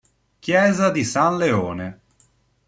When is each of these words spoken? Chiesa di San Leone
Chiesa 0.39 0.89
di 0.89 1.03
San 1.03 1.37
Leone 1.37 1.99